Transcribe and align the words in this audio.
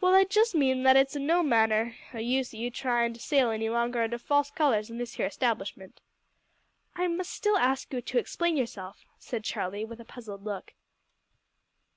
"Well, 0.00 0.14
I 0.14 0.22
just 0.22 0.54
mean 0.54 0.84
that 0.84 0.96
it's 0.96 1.16
o' 1.16 1.18
no 1.18 1.42
manner 1.42 1.96
o' 2.14 2.18
use 2.18 2.54
your 2.54 2.70
tryin' 2.70 3.12
to 3.14 3.18
sail 3.18 3.50
any 3.50 3.68
longer 3.68 4.02
under 4.02 4.16
false 4.16 4.52
colours 4.52 4.88
in 4.88 4.98
this 4.98 5.14
here 5.14 5.26
establishment." 5.26 6.00
"I 6.94 7.08
must 7.08 7.32
still 7.32 7.58
ask 7.58 7.92
you 7.92 8.00
to 8.00 8.18
explain 8.18 8.56
yourself," 8.56 9.04
said 9.18 9.42
Charlie, 9.42 9.84
with 9.84 9.98
a 10.00 10.04
puzzled 10.04 10.44
look. 10.44 10.74